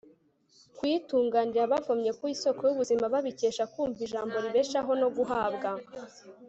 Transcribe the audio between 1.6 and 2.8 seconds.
bavomye ku isoko